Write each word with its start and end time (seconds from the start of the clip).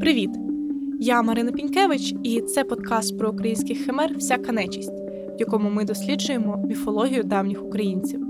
Привіт! 0.00 0.30
Я 1.00 1.22
Марина 1.22 1.52
Пінькевич, 1.52 2.14
і 2.22 2.40
це 2.40 2.64
подкаст 2.64 3.18
про 3.18 3.30
українських 3.30 3.84
химер 3.84 4.16
Всяка 4.16 4.52
нечість, 4.52 4.92
в 4.92 5.36
якому 5.38 5.70
ми 5.70 5.84
досліджуємо 5.84 6.56
міфологію 6.56 7.22
давніх 7.22 7.64
українців. 7.64 8.20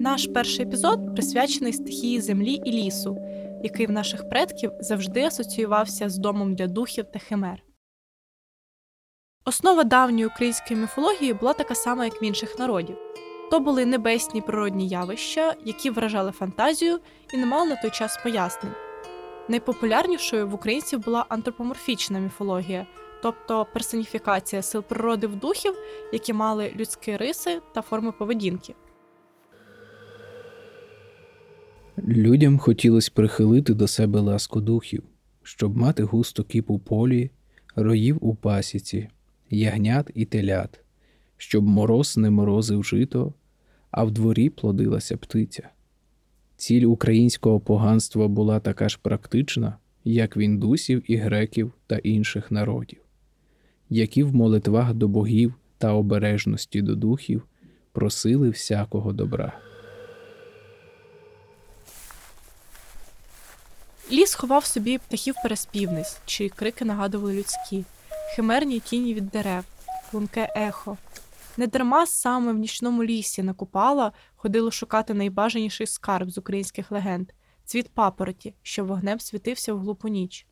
Наш 0.00 0.26
перший 0.26 0.64
епізод 0.64 1.14
присвячений 1.14 1.72
стихії 1.72 2.20
землі 2.20 2.60
і 2.64 2.72
лісу, 2.72 3.18
який 3.62 3.86
в 3.86 3.90
наших 3.90 4.28
предків 4.28 4.70
завжди 4.80 5.22
асоціювався 5.22 6.08
з 6.08 6.18
домом 6.18 6.54
для 6.54 6.66
духів 6.66 7.04
та 7.12 7.18
химер. 7.18 7.62
Основа 9.44 9.84
давньої 9.84 10.26
української 10.26 10.80
міфології 10.80 11.34
була 11.34 11.52
така 11.52 11.74
сама, 11.74 12.04
як 12.04 12.22
в 12.22 12.24
інших 12.24 12.58
народів. 12.58 12.96
То 13.50 13.60
були 13.60 13.86
небесні 13.86 14.40
природні 14.40 14.88
явища, 14.88 15.54
які 15.64 15.90
вражали 15.90 16.32
фантазію 16.32 16.98
і 17.34 17.36
не 17.36 17.46
мали 17.46 17.68
на 17.68 17.76
той 17.76 17.90
час 17.90 18.20
пояснень. 18.22 18.72
Найпопулярнішою 19.48 20.48
в 20.48 20.54
українців 20.54 21.04
була 21.04 21.26
антропоморфічна 21.28 22.18
міфологія, 22.18 22.86
тобто 23.22 23.66
персоніфікація 23.72 24.62
сил 24.62 24.82
природи 24.82 25.26
в 25.26 25.36
духів, 25.36 25.74
які 26.12 26.32
мали 26.32 26.72
людські 26.76 27.16
риси 27.16 27.60
та 27.74 27.82
форми 27.82 28.12
поведінки. 28.12 28.74
Людям 31.98 32.58
хотілося 32.58 33.10
прихилити 33.14 33.74
до 33.74 33.88
себе 33.88 34.20
ласку 34.20 34.60
духів, 34.60 35.02
щоб 35.42 35.76
мати 35.76 36.02
густо 36.02 36.44
кіп 36.44 36.70
у 36.70 36.78
полі, 36.78 37.30
роїв 37.76 38.18
у 38.20 38.34
пасіці, 38.34 39.08
ягнят 39.50 40.10
і 40.14 40.24
телят, 40.24 40.80
щоб 41.36 41.64
мороз 41.64 42.16
не 42.16 42.30
морозив 42.30 42.84
жито, 42.84 43.34
а 43.90 44.04
в 44.04 44.10
дворі 44.10 44.50
плодилася 44.50 45.16
птиця. 45.16 45.68
Ціль 46.64 46.82
українського 46.82 47.60
поганства 47.60 48.28
була 48.28 48.60
така 48.60 48.88
ж 48.88 48.98
практична, 49.02 49.78
як 50.04 50.36
в 50.36 50.38
індусів 50.38 51.02
і 51.12 51.16
греків 51.16 51.72
та 51.86 51.96
інших 51.96 52.50
народів, 52.50 53.00
які 53.90 54.22
в 54.22 54.34
молитвах 54.34 54.94
до 54.94 55.08
богів 55.08 55.54
та 55.78 55.92
обережності 55.92 56.82
до 56.82 56.94
духів 56.94 57.42
просили 57.92 58.50
всякого 58.50 59.12
добра. 59.12 59.60
Ліс 64.12 64.34
ховав 64.34 64.64
собі 64.64 64.98
птахів 64.98 65.34
переспівниць, 65.42 66.20
чиї 66.26 66.50
крики 66.50 66.84
нагадували 66.84 67.34
людські, 67.34 67.84
химерні 68.36 68.80
тіні 68.80 69.14
від 69.14 69.28
дерев, 69.28 69.64
лунке 70.12 70.52
ехо. 70.56 70.96
Недарма 71.56 72.06
саме 72.06 72.52
в 72.52 72.58
нічному 72.58 73.04
лісі 73.04 73.42
на 73.42 73.54
Купала 73.54 74.12
ходило 74.36 74.70
шукати 74.70 75.14
найбажаніший 75.14 75.86
скарб 75.86 76.30
з 76.30 76.38
українських 76.38 76.90
легенд 76.90 77.30
цвіт 77.64 77.88
папороті, 77.88 78.54
що 78.62 78.84
вогнем 78.84 79.20
світився 79.20 79.74
в 79.74 79.78
глупу 79.78 80.08
ніч. 80.08 80.46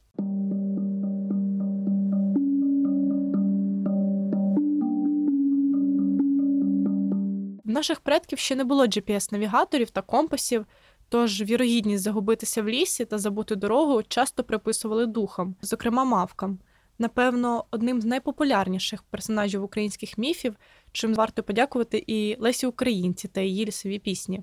В 7.65 7.75
наших 7.75 8.01
предків 8.01 8.39
ще 8.39 8.57
не 8.57 8.65
було 8.65 8.87
GPS-навігаторів 8.87 9.91
та 9.91 10.03
компасів, 10.03 10.67
тож 11.09 11.43
вірогідність 11.43 12.03
загубитися 12.03 12.63
в 12.63 12.69
лісі 12.69 13.05
та 13.05 13.19
забути 13.19 13.57
дорогу 13.57 14.03
часто 14.03 14.45
приписували 14.45 15.07
духам, 15.07 15.55
зокрема 15.63 16.05
мавкам. 16.05 16.59
Напевно, 17.03 17.65
одним 17.71 18.01
з 18.01 18.05
найпопулярніших 18.05 19.03
персонажів 19.03 19.65
українських 19.65 20.19
міфів, 20.19 20.57
чим 20.93 21.15
варто 21.15 21.43
подякувати 21.43 22.05
і 22.07 22.37
Лесі 22.41 22.67
Українці 22.67 23.29
та 23.29 23.41
її 23.41 23.67
лісові 23.67 23.99
пісні. 23.99 24.43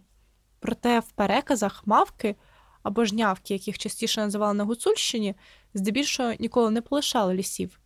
Проте 0.59 0.99
в 0.99 1.11
переказах 1.11 1.87
мавки 1.87 2.35
або 2.83 3.05
жнявки, 3.05 3.53
яких 3.53 3.77
частіше 3.77 4.21
називали 4.21 4.53
на 4.53 4.63
Гуцульщині, 4.63 5.35
здебільшого 5.73 6.33
ніколи 6.39 6.71
не 6.71 6.81
полишали 6.81 7.33
лісів. 7.33 7.79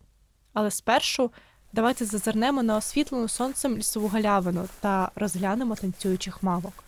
Але 0.52 0.70
спершу 0.70 1.30
давайте 1.72 2.04
зазирнемо 2.04 2.62
на 2.62 2.76
освітлену 2.76 3.28
сонцем 3.28 3.76
лісову 3.76 4.08
галявину 4.08 4.68
та 4.80 5.10
розглянемо 5.14 5.74
танцюючих 5.74 6.42
мавок. 6.42 6.84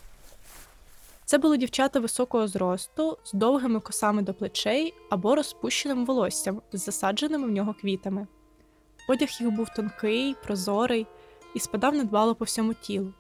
Це 1.26 1.38
були 1.38 1.56
дівчата 1.56 2.00
високого 2.00 2.48
зросту 2.48 3.19
з 3.25 3.32
довгими 3.32 3.81
косами 3.81 4.22
до 4.22 4.34
плечей 4.34 4.94
або 5.10 5.34
розпущеним 5.34 6.06
волоссям 6.06 6.62
з 6.72 6.84
засадженими 6.84 7.47
в 7.47 7.50
нього 7.50 7.75
квітами. 7.81 8.26
Одяг 9.09 9.28
їх 9.41 9.50
був 9.50 9.69
тонкий, 9.76 10.34
прозорий 10.44 11.06
і 11.54 11.59
спадав 11.60 11.94
недбало 11.94 12.34
по 12.34 12.44
всьому 12.44 12.75
тілу. 12.75 13.12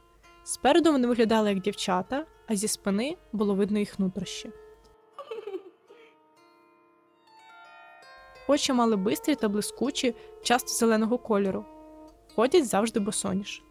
Спереду 0.44 0.92
вони 0.92 1.08
виглядали 1.08 1.48
як 1.48 1.60
дівчата, 1.60 2.26
а 2.46 2.56
зі 2.56 2.68
спини 2.68 3.16
було 3.32 3.54
видно 3.54 3.78
їх 3.78 3.98
нутрощі. 3.98 4.50
Очі 8.48 8.72
мали 8.72 8.96
бистрі 8.96 9.34
та 9.34 9.48
блискучі, 9.48 10.14
часто 10.42 10.68
зеленого 10.68 11.18
кольору. 11.18 11.64
Ходять 12.34 12.66
завжди 12.66 13.00
босоніж. 13.00 13.65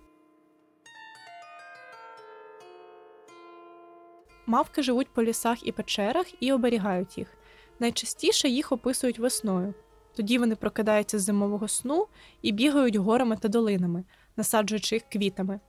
Мавки 4.45 4.83
живуть 4.83 5.13
по 5.13 5.23
лісах 5.23 5.67
і 5.67 5.71
печерах 5.71 6.43
і 6.43 6.53
оберігають 6.53 7.17
їх. 7.17 7.27
Найчастіше 7.79 8.49
їх 8.49 8.71
описують 8.71 9.19
весною. 9.19 9.73
Тоді 10.15 10.37
вони 10.37 10.55
прокидаються 10.55 11.19
з 11.19 11.21
зимового 11.21 11.67
сну 11.67 12.07
і 12.41 12.51
бігають 12.51 12.95
горами 12.95 13.37
та 13.37 13.47
долинами, 13.47 14.03
насаджуючи 14.37 14.95
їх 14.95 15.03
квітами. 15.11 15.59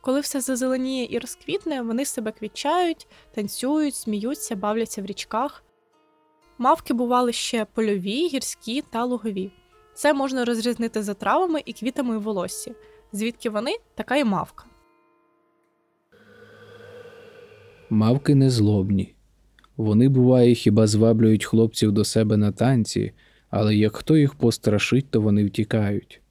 Коли 0.00 0.20
все 0.20 0.40
зазеленіє 0.40 1.06
і 1.10 1.18
розквітне, 1.18 1.82
вони 1.82 2.04
себе 2.04 2.32
квітчають, 2.32 3.08
танцюють, 3.34 3.94
сміються, 3.94 4.56
бавляться 4.56 5.02
в 5.02 5.06
річках. 5.06 5.64
Мавки 6.58 6.94
бували 6.94 7.32
ще 7.32 7.64
польові, 7.64 8.28
гірські 8.28 8.82
та 8.82 9.04
лугові. 9.04 9.52
Це 9.94 10.14
можна 10.14 10.44
розрізнити 10.44 11.02
за 11.02 11.14
травами 11.14 11.62
і 11.64 11.72
квітами 11.72 12.16
у 12.16 12.20
волоссі. 12.20 12.74
Звідки 13.12 13.50
вони 13.50 13.76
така 13.94 14.16
й 14.16 14.24
мавка. 14.24 14.64
Мавки 17.92 18.34
незлобні. 18.34 19.14
Вони, 19.76 20.08
буває, 20.08 20.54
хіба 20.54 20.86
зваблюють 20.86 21.44
хлопців 21.44 21.92
до 21.92 22.04
себе 22.04 22.36
на 22.36 22.52
танці, 22.52 23.12
але 23.50 23.76
як 23.76 23.96
хто 23.96 24.16
їх 24.16 24.34
пострашить, 24.34 25.06
то 25.10 25.20
вони 25.20 25.44
втікають 25.44 26.22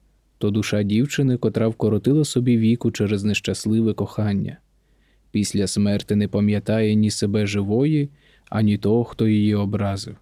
то 0.42 0.50
душа 0.50 0.82
дівчини, 0.82 1.36
котра 1.36 1.68
вкоротила 1.68 2.24
собі 2.24 2.56
віку 2.56 2.90
через 2.90 3.24
нещасливе 3.24 3.94
кохання. 3.94 4.56
Після 5.30 5.66
смерти 5.66 6.16
не 6.16 6.28
пам'ятає 6.28 6.94
ні 6.94 7.10
себе 7.10 7.46
живої, 7.46 8.08
ані 8.48 8.78
того, 8.78 9.04
хто 9.04 9.28
її 9.28 9.54
образив. 9.54 10.16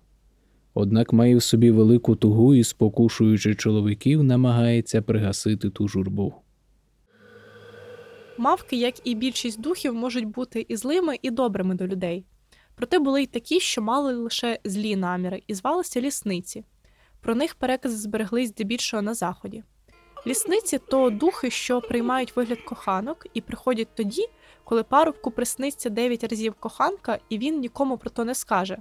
Однак 0.75 1.13
має 1.13 1.37
в 1.37 1.43
собі 1.43 1.71
велику 1.71 2.17
тугу 2.17 2.55
і, 2.55 2.65
спокушуючи 2.65 3.55
чоловіків, 3.55 4.23
намагається 4.23 5.03
пригасити 5.03 5.71
ту 5.71 5.89
журбу. 5.89 6.35
Мавки, 8.41 8.77
як 8.77 8.95
і 9.05 9.15
більшість 9.15 9.61
духів, 9.61 9.95
можуть 9.95 10.25
бути 10.25 10.67
і 10.69 10.77
злими, 10.77 11.19
і 11.23 11.31
добрими 11.31 11.75
до 11.75 11.87
людей. 11.87 12.25
Проте 12.75 12.99
були 12.99 13.23
й 13.23 13.27
такі, 13.27 13.61
що 13.61 13.83
мали 13.83 14.15
лише 14.15 14.59
злі 14.65 14.97
наміри, 14.97 15.43
і 15.47 15.55
звалися 15.55 16.01
лісниці. 16.01 16.65
Про 17.21 17.35
них 17.35 17.55
перекази 17.55 17.97
збереглись 17.97 18.49
здебільшого 18.49 19.03
на 19.03 19.15
заході. 19.15 19.65
Лісниці 20.27 20.79
то 20.79 21.11
духи, 21.11 21.51
що 21.51 21.81
приймають 21.81 22.37
вигляд 22.37 22.61
коханок, 22.61 23.27
і 23.35 23.41
приходять 23.41 23.95
тоді, 23.95 24.27
коли 24.65 24.83
парубку 24.83 25.31
присниться 25.31 25.91
дев'ять 25.91 26.25
разів 26.25 26.55
коханка, 26.55 27.19
і 27.29 27.39
він 27.39 27.61
нікому 27.61 27.99
про 27.99 28.11
то 28.11 28.25
не 28.25 28.35
скаже. 28.35 28.79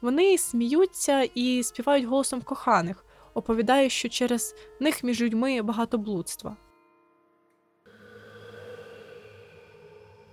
Вони 0.00 0.38
сміються 0.38 1.22
і 1.34 1.62
співають 1.62 2.06
голосом 2.06 2.42
коханих, 2.42 3.04
оповідають, 3.34 3.92
що 3.92 4.08
через 4.08 4.54
них 4.80 5.04
між 5.04 5.20
людьми 5.20 5.62
багато 5.62 5.98
блудства. 5.98 6.56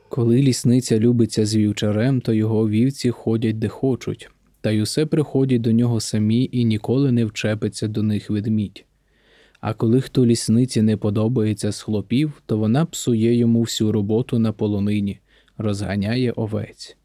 Коли 0.10 0.42
лісниця 0.42 1.00
любиться 1.00 1.46
з 1.46 1.56
вівчарем, 1.56 2.22
то 2.22 2.34
його 2.34 2.70
вівці 2.70 3.12
ходять 3.12 3.60
де 3.60 3.68
хочуть, 3.68 4.30
та 4.62 4.72
й 4.72 4.82
усе 4.82 5.06
приходять 5.06 5.62
до 5.62 5.72
нього 5.72 6.00
самі 6.00 6.50
і 6.52 6.66
ніколи 6.66 7.12
не 7.12 7.26
вчепиться 7.26 7.88
до 7.88 8.04
них 8.04 8.30
ведмідь. 8.30 8.86
А 9.62 9.74
коли 9.74 10.02
хто 10.02 10.26
лісниці 10.26 10.82
не 10.82 10.98
подобається 10.98 11.72
з 11.72 11.82
хлопів, 11.82 12.42
то 12.46 12.58
вона 12.58 12.86
псує 12.86 13.36
йому 13.36 13.62
всю 13.62 13.92
роботу 13.92 14.40
на 14.40 14.52
полонині, 14.52 15.20
розганяє 15.58 16.32
овець. 16.32 16.98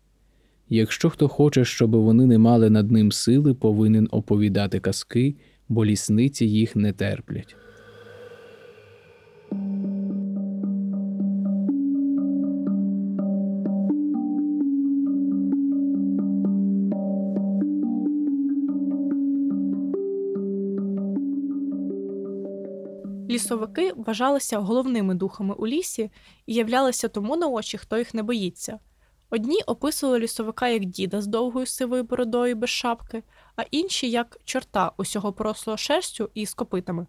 Якщо 0.68 1.10
хто 1.10 1.28
хоче, 1.28 1.64
щоб 1.64 1.90
вони 1.90 2.26
не 2.26 2.38
мали 2.38 2.70
над 2.70 2.90
ним 2.90 3.12
сили, 3.12 3.54
повинен 3.54 4.08
оповідати 4.10 4.80
казки, 4.80 5.34
бо 5.68 5.84
лісниці 5.84 6.44
їх 6.44 6.76
не 6.76 6.92
терплять. 6.92 7.56
Лісовики 23.50 23.92
вважалися 23.92 24.58
головними 24.58 25.14
духами 25.14 25.54
у 25.54 25.66
лісі 25.66 26.10
і 26.46 26.54
являлися 26.54 27.08
тому 27.08 27.36
на 27.36 27.46
очі, 27.46 27.78
хто 27.78 27.98
їх 27.98 28.14
не 28.14 28.22
боїться. 28.22 28.78
Одні 29.30 29.62
описували 29.66 30.18
лісовика 30.18 30.68
як 30.68 30.84
діда 30.84 31.22
з 31.22 31.26
довгою 31.26 31.66
сивою 31.66 32.04
бородою 32.04 32.56
без 32.56 32.70
шапки, 32.70 33.22
а 33.56 33.62
інші 33.70 34.10
як 34.10 34.40
чорта 34.44 34.92
усього 34.96 35.32
порослого 35.32 35.76
шерстю 35.76 36.30
і 36.34 36.46
з 36.46 36.54
копитами. 36.54 37.06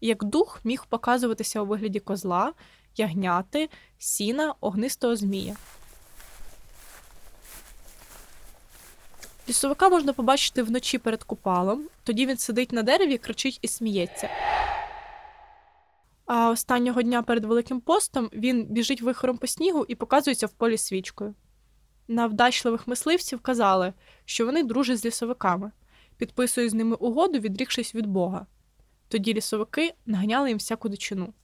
Як 0.00 0.24
дух 0.24 0.60
міг 0.64 0.86
показуватися 0.88 1.60
у 1.60 1.66
вигляді 1.66 2.00
козла, 2.00 2.52
ягняти, 2.96 3.68
сіна, 3.98 4.54
огнистого 4.60 5.16
змія. 5.16 5.56
Лісовика 9.48 9.88
можна 9.88 10.12
побачити 10.12 10.62
вночі 10.62 10.98
перед 10.98 11.24
купалом, 11.24 11.88
тоді 12.04 12.26
він 12.26 12.36
сидить 12.36 12.72
на 12.72 12.82
дереві, 12.82 13.18
кричить 13.18 13.58
і 13.62 13.68
сміється. 13.68 14.28
А 16.26 16.50
останнього 16.50 17.02
дня 17.02 17.22
перед 17.22 17.44
Великим 17.44 17.80
постом 17.80 18.30
він 18.32 18.64
біжить 18.64 19.02
вихором 19.02 19.38
по 19.38 19.46
снігу 19.46 19.84
і 19.88 19.94
показується 19.94 20.46
в 20.46 20.52
полі 20.52 20.78
свічкою. 20.78 21.34
На 22.08 22.26
вдачливих 22.26 22.88
мисливців 22.88 23.40
казали, 23.40 23.92
що 24.24 24.46
вони 24.46 24.62
дружать 24.62 24.98
з 24.98 25.04
лісовиками, 25.04 25.72
підписують 26.16 26.70
з 26.70 26.74
ними 26.74 26.96
угоду, 26.96 27.38
відрікшись 27.38 27.94
від 27.94 28.06
Бога. 28.06 28.46
Тоді 29.08 29.34
лісовики 29.34 29.94
наганяли 30.06 30.48
їм 30.48 30.58
всяку 30.58 30.88
дичину. 30.88 31.34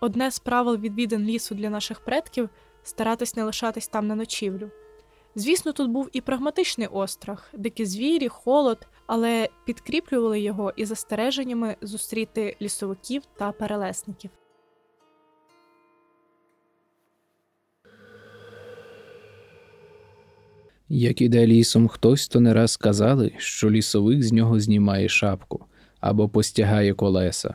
Одне 0.00 0.30
з 0.30 0.38
правил 0.38 0.76
відвідин 0.76 1.24
лісу 1.24 1.54
для 1.54 1.70
наших 1.70 2.00
предків 2.00 2.50
старатись 2.82 3.36
не 3.36 3.44
лишатись 3.44 3.88
там 3.88 4.06
на 4.06 4.14
ночівлю. 4.14 4.70
Звісно, 5.34 5.72
тут 5.72 5.90
був 5.90 6.08
і 6.12 6.20
прагматичний 6.20 6.86
острах, 6.86 7.50
дикі 7.52 7.86
звірі, 7.86 8.28
холод, 8.28 8.86
але 9.14 9.48
підкріплювали 9.64 10.40
його 10.40 10.72
і 10.76 10.84
застереженнями 10.84 11.76
зустріти 11.82 12.56
лісовиків 12.62 13.22
та 13.38 13.52
перелесників. 13.52 14.30
Як 20.88 21.20
іде 21.20 21.46
лісом 21.46 21.88
хтось, 21.88 22.28
то 22.28 22.40
не 22.40 22.54
раз 22.54 22.76
казали, 22.76 23.32
що 23.36 23.70
лісовик 23.70 24.22
з 24.22 24.32
нього 24.32 24.60
знімає 24.60 25.08
шапку 25.08 25.64
або 26.00 26.28
постягає 26.28 26.94
колеса, 26.94 27.54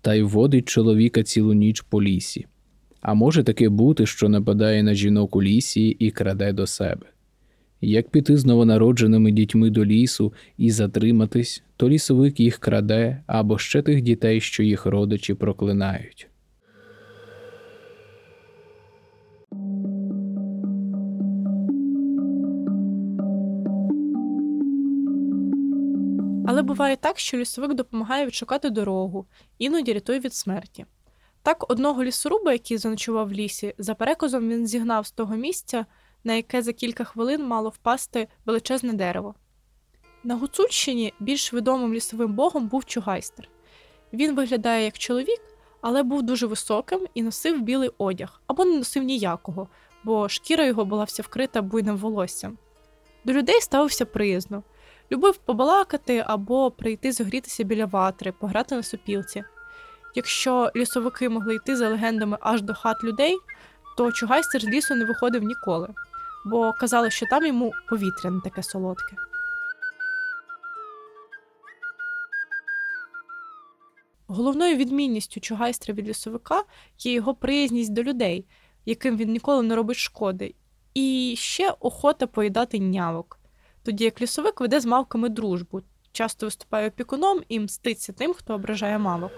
та 0.00 0.14
й 0.14 0.22
водить 0.22 0.68
чоловіка 0.68 1.22
цілу 1.22 1.52
ніч 1.52 1.80
по 1.80 2.02
лісі. 2.02 2.46
А 3.00 3.14
може 3.14 3.42
таке 3.44 3.68
бути, 3.68 4.06
що 4.06 4.28
нападає 4.28 4.82
на 4.82 4.94
жінок 4.94 5.36
у 5.36 5.42
лісі 5.42 5.88
і 5.88 6.10
краде 6.10 6.52
до 6.52 6.66
себе. 6.66 7.06
Як 7.80 8.08
піти 8.08 8.36
з 8.36 8.46
новонародженими 8.46 9.30
дітьми 9.30 9.70
до 9.70 9.84
лісу 9.84 10.32
і 10.56 10.70
затриматись, 10.70 11.62
то 11.76 11.88
лісовик 11.88 12.40
їх 12.40 12.58
краде 12.58 13.22
або 13.26 13.58
ще 13.58 13.82
тих 13.82 14.02
дітей, 14.02 14.40
що 14.40 14.62
їх 14.62 14.86
родичі 14.86 15.34
проклинають. 15.34 16.28
Але 26.46 26.62
буває 26.62 26.96
так, 26.96 27.18
що 27.18 27.36
лісовик 27.36 27.74
допомагає 27.74 28.26
відшукати 28.26 28.70
дорогу, 28.70 29.26
іноді 29.58 29.92
рятує 29.92 30.20
від 30.20 30.34
смерті. 30.34 30.86
Так, 31.42 31.70
одного 31.70 32.04
лісоруба, 32.04 32.52
який 32.52 32.78
заночував 32.78 33.28
в 33.28 33.32
лісі, 33.32 33.74
за 33.78 33.94
переказом 33.94 34.48
він 34.48 34.66
зігнав 34.66 35.06
з 35.06 35.10
того 35.10 35.36
місця, 35.36 35.86
на 36.28 36.34
яке 36.34 36.62
за 36.62 36.72
кілька 36.72 37.04
хвилин 37.04 37.46
мало 37.46 37.68
впасти 37.68 38.28
величезне 38.46 38.92
дерево. 38.92 39.34
На 40.24 40.36
Гуцульщині 40.36 41.14
більш 41.20 41.54
відомим 41.54 41.94
лісовим 41.94 42.32
богом 42.32 42.68
був 42.68 42.84
Чугайстер. 42.84 43.48
Він 44.12 44.34
виглядає 44.34 44.84
як 44.84 44.98
чоловік, 44.98 45.40
але 45.80 46.02
був 46.02 46.22
дуже 46.22 46.46
високим 46.46 47.06
і 47.14 47.22
носив 47.22 47.62
білий 47.62 47.90
одяг 47.98 48.40
або 48.46 48.64
не 48.64 48.76
носив 48.76 49.02
ніякого, 49.02 49.68
бо 50.04 50.28
шкіра 50.28 50.64
його 50.64 50.84
була 50.84 51.04
вся 51.04 51.22
вкрита 51.22 51.62
буйним 51.62 51.96
волоссям. 51.96 52.58
До 53.24 53.32
людей 53.32 53.60
ставився 53.60 54.04
приязно, 54.04 54.62
любив 55.12 55.36
побалакати 55.36 56.24
або 56.26 56.70
прийти 56.70 57.12
зогрітися 57.12 57.64
біля 57.64 57.86
ватри, 57.86 58.32
пограти 58.32 58.74
на 58.74 58.82
сопілці. 58.82 59.44
Якщо 60.14 60.70
лісовики 60.76 61.28
могли 61.28 61.54
йти 61.54 61.76
за 61.76 61.88
легендами 61.88 62.38
аж 62.40 62.62
до 62.62 62.74
хат 62.74 63.04
людей, 63.04 63.36
то 63.98 64.12
Чугайстер 64.12 64.62
з 64.62 64.64
лісу 64.64 64.94
не 64.94 65.04
виходив 65.04 65.42
ніколи, 65.42 65.88
бо 66.50 66.72
казали, 66.72 67.10
що 67.10 67.26
там 67.26 67.46
йому 67.46 67.72
повітря 67.88 68.30
не 68.30 68.40
таке 68.40 68.62
солодке. 68.62 69.16
Головною 74.26 74.76
відмінністю 74.76 75.40
Чугайстра 75.40 75.94
від 75.94 76.08
лісовика 76.08 76.64
є 76.98 77.12
його 77.12 77.34
приязність 77.34 77.92
до 77.92 78.02
людей, 78.02 78.44
яким 78.86 79.16
він 79.16 79.32
ніколи 79.32 79.62
не 79.62 79.76
робить 79.76 79.96
шкоди, 79.96 80.54
і 80.94 81.34
ще 81.38 81.70
охота 81.80 82.26
поїдати 82.26 82.80
нявок, 82.80 83.38
тоді 83.82 84.04
як 84.04 84.20
лісовик 84.20 84.60
веде 84.60 84.80
з 84.80 84.86
мавками 84.86 85.28
дружбу, 85.28 85.82
часто 86.12 86.46
виступає 86.46 86.88
опікуном 86.88 87.40
і 87.48 87.60
мститься 87.60 88.12
тим, 88.12 88.34
хто 88.34 88.54
ображає 88.54 88.98
мавок. 88.98 89.32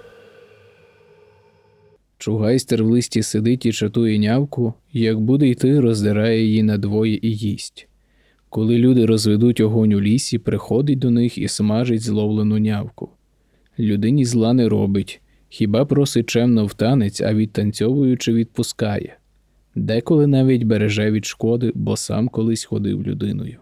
Чугайстер 2.21 2.85
в 2.85 2.87
листі 2.87 3.23
сидить 3.23 3.67
і 3.67 3.73
чатує 3.73 4.19
нявку, 4.19 4.75
як 4.93 5.21
буде 5.21 5.49
йти, 5.49 5.81
роздирає 5.81 6.45
її 6.45 6.63
надвоє 6.63 7.19
і 7.23 7.37
їсть. 7.37 7.89
Коли 8.49 8.79
люди 8.79 9.07
розведуть 9.07 9.61
огонь 9.61 9.93
у 9.93 10.01
лісі, 10.01 10.39
приходить 10.39 10.99
до 10.99 11.11
них 11.11 11.39
і 11.39 11.49
смажить 11.49 12.03
зловлену 12.03 12.59
нявку. 12.59 13.09
Людині 13.79 14.25
зла 14.25 14.53
не 14.53 14.69
робить, 14.69 15.21
хіба 15.49 15.85
просить 15.85 16.27
чемно 16.27 16.67
в 16.67 16.75
танець, 16.75 17.21
а 17.21 17.35
відтанцьовуючи 17.35 18.33
відпускає. 18.33 19.17
Деколи 19.75 20.27
навіть 20.27 20.63
береже 20.63 21.11
від 21.11 21.25
шкоди, 21.25 21.73
бо 21.75 21.97
сам 21.97 22.29
колись 22.29 22.65
ходив 22.65 23.03
людиною. 23.03 23.59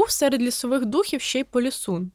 Був 0.00 0.10
серед 0.10 0.42
лісових 0.42 0.86
духів 0.86 1.20
ще 1.20 1.40
й 1.40 1.44
полісун, 1.44 2.10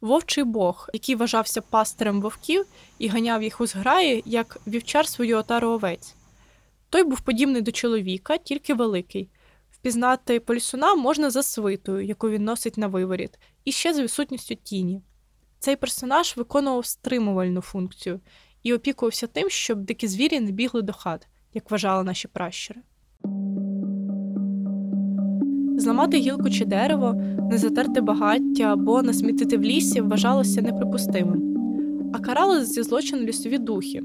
вовчий 0.00 0.44
бог, 0.44 0.88
який 0.92 1.14
вважався 1.14 1.60
пастирем 1.60 2.20
вовків 2.20 2.66
і 2.98 3.08
ганяв 3.08 3.42
їх 3.42 3.60
у 3.60 3.66
зграї, 3.66 4.22
як 4.26 4.58
вівчар 4.66 5.08
свою 5.08 5.38
отару 5.38 5.68
овець. 5.68 6.14
Той 6.90 7.04
був 7.04 7.20
подібний 7.20 7.62
до 7.62 7.72
чоловіка, 7.72 8.38
тільки 8.38 8.74
великий. 8.74 9.30
Впізнати 9.70 10.40
полісуна 10.40 10.94
можна 10.94 11.30
за 11.30 11.42
свитою, 11.42 12.04
яку 12.04 12.30
він 12.30 12.44
носить 12.44 12.78
на 12.78 12.86
виворіт, 12.86 13.38
і 13.64 13.72
ще 13.72 13.94
з 13.94 14.00
відсутністю 14.00 14.54
тіні. 14.54 15.02
Цей 15.58 15.76
персонаж 15.76 16.36
виконував 16.36 16.86
стримувальну 16.86 17.60
функцію 17.60 18.20
і 18.62 18.74
опікувався 18.74 19.26
тим, 19.26 19.50
щоб 19.50 19.80
дикі 19.80 20.08
звірі 20.08 20.40
не 20.40 20.50
бігли 20.50 20.82
до 20.82 20.92
хат, 20.92 21.28
як 21.54 21.70
вважали 21.70 22.04
наші 22.04 22.28
пращури. 22.28 22.80
Зламати 25.82 26.16
гілку 26.16 26.50
чи 26.50 26.64
дерево, 26.64 27.14
не 27.50 27.58
затерти 27.58 28.00
багаття 28.00 28.62
або 28.62 29.02
насмітити 29.02 29.56
в 29.56 29.62
лісі 29.62 30.00
вважалося 30.00 30.62
неприпустимим. 30.62 31.42
А 32.14 32.18
карали 32.18 32.64
зі 32.64 32.82
злочину 32.82 33.22
лісові 33.22 33.58
духи. 33.58 34.02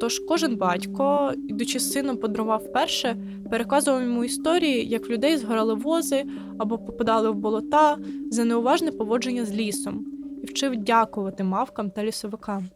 Тож 0.00 0.18
кожен 0.18 0.56
батько, 0.56 1.32
ідучи 1.48 1.78
з 1.78 1.92
сином 1.92 2.16
по 2.16 2.28
дрова 2.28 2.56
вперше, 2.56 3.16
переказував 3.50 4.02
йому 4.02 4.24
історії, 4.24 4.88
як 4.88 5.08
в 5.08 5.12
людей 5.12 5.36
згорали 5.36 5.74
вози 5.74 6.24
або 6.58 6.78
попадали 6.78 7.30
в 7.30 7.34
болота 7.34 7.96
за 8.30 8.44
неуважне 8.44 8.92
поводження 8.92 9.44
з 9.44 9.54
лісом, 9.54 10.06
і 10.42 10.46
вчив 10.46 10.76
дякувати 10.76 11.44
мавкам 11.44 11.90
та 11.90 12.04
лісовикам. 12.04 12.68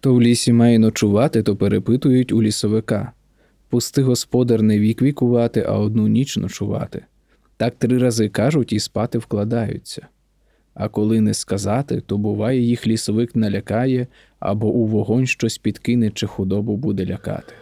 Хто 0.00 0.14
в 0.14 0.22
лісі 0.22 0.52
має 0.52 0.78
ночувати, 0.78 1.42
то 1.42 1.56
перепитують 1.56 2.32
у 2.32 2.42
лісовика. 2.42 3.12
Пусти 3.68 4.02
господар 4.02 4.62
не 4.62 4.78
вік 4.78 5.02
вікувати, 5.02 5.64
а 5.68 5.78
одну 5.78 6.08
ніч 6.08 6.36
ночувати. 6.36 7.04
Так 7.56 7.74
три 7.78 7.98
рази 7.98 8.28
кажуть 8.28 8.72
і 8.72 8.80
спати 8.80 9.18
вкладаються. 9.18 10.06
А 10.74 10.88
коли 10.88 11.20
не 11.20 11.34
сказати, 11.34 12.00
то 12.00 12.18
буває, 12.18 12.60
їх 12.60 12.86
лісовик 12.86 13.36
налякає 13.36 14.06
або 14.38 14.68
у 14.68 14.86
вогонь 14.86 15.26
щось 15.26 15.58
підкине 15.58 16.10
чи 16.10 16.26
худобу 16.26 16.76
буде 16.76 17.06
лякати. 17.06 17.52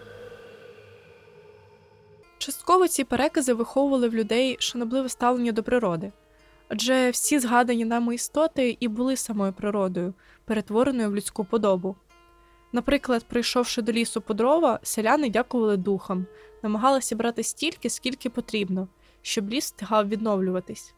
Частково 2.39 2.89
ці 2.89 3.05
перекази 3.05 3.53
виховували 3.53 4.09
в 4.09 4.15
людей 4.15 4.57
шанобливе 4.59 5.09
ставлення 5.09 5.53
до 5.53 5.63
природи, 5.63 6.13
адже 6.69 7.11
всі 7.11 7.39
згадані 7.39 7.85
нами 7.85 8.15
істоти 8.15 8.77
і 8.81 8.89
були 8.89 9.17
самою 9.17 9.53
природою, 9.53 10.15
перетвореною 10.45 11.11
в 11.11 11.17
людську 11.17 11.45
подобу. 11.45 11.97
Наприклад, 12.73 13.25
прийшовши 13.29 13.83
до 13.83 13.93
лісу 13.93 14.21
по 14.21 14.35
дрова, 14.35 14.81
селяни 14.83 15.31
дякували 15.31 15.77
духам, 15.77 16.27
намагалися 16.63 17.17
брати 17.17 17.43
стільки, 17.43 17.91
скільки 17.91 18.31
потрібно, 18.31 18.89
щоб 19.23 19.51
ліс 19.51 19.65
встигав 19.65 20.09
відновлюватись. 20.09 20.95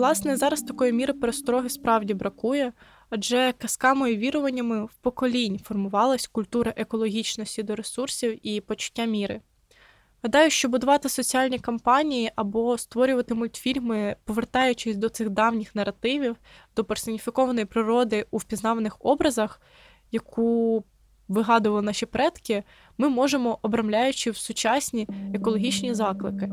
Власне, 0.00 0.36
зараз 0.36 0.62
такої 0.62 0.92
міри 0.92 1.12
перестороги 1.12 1.68
справді 1.68 2.14
бракує, 2.14 2.72
адже 3.10 3.52
казками 3.58 4.12
і 4.12 4.16
віруваннями 4.16 4.84
в 4.84 4.94
поколінь 5.00 5.58
формувалась 5.58 6.26
культура 6.26 6.74
екологічності 6.76 7.62
до 7.62 7.76
ресурсів 7.76 8.46
і 8.46 8.60
почуття 8.60 9.04
міри. 9.04 9.40
Гадаю, 10.22 10.50
що 10.50 10.68
будувати 10.68 11.08
соціальні 11.08 11.58
кампанії 11.58 12.32
або 12.36 12.78
створювати 12.78 13.34
мультфільми, 13.34 14.16
повертаючись 14.24 14.96
до 14.96 15.08
цих 15.08 15.30
давніх 15.30 15.74
наративів, 15.74 16.36
до 16.76 16.84
персоніфікованої 16.84 17.66
природи 17.66 18.26
у 18.30 18.36
впізнаваних 18.36 18.96
образах, 19.00 19.62
яку 20.12 20.84
вигадували 21.28 21.82
наші 21.82 22.06
предки, 22.06 22.62
ми 22.98 23.08
можемо 23.08 23.58
обрамляючи 23.62 24.30
в 24.30 24.36
сучасні 24.36 25.08
екологічні 25.34 25.94
заклики. 25.94 26.50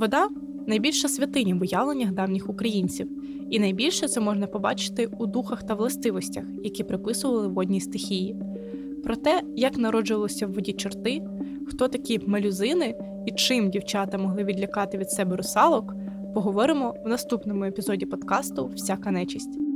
Вода 0.00 0.28
найбільша 0.66 1.08
святиня 1.08 1.54
в 1.54 1.62
уявленнях 1.62 2.12
давніх 2.12 2.50
українців, 2.50 3.08
і 3.50 3.60
найбільше 3.60 4.08
це 4.08 4.20
можна 4.20 4.46
побачити 4.46 5.06
у 5.06 5.26
духах 5.26 5.62
та 5.62 5.74
властивостях, 5.74 6.44
які 6.64 6.84
приписували 6.84 7.48
водній 7.48 7.80
стихії. 7.80 8.36
Про 9.04 9.16
те, 9.16 9.42
як 9.56 9.78
народжувалися 9.78 10.46
в 10.46 10.52
воді 10.52 10.72
чорти, 10.72 11.22
хто 11.66 11.88
такі 11.88 12.20
малюзини 12.26 12.94
і 13.26 13.32
чим 13.32 13.70
дівчата 13.70 14.18
могли 14.18 14.44
відлякати 14.44 14.98
від 14.98 15.10
себе 15.10 15.36
русалок, 15.36 15.94
поговоримо 16.34 16.94
в 17.04 17.08
наступному 17.08 17.64
епізоді 17.64 18.06
подкасту 18.06 18.70
Всяка 18.74 19.10
нечисть. 19.10 19.69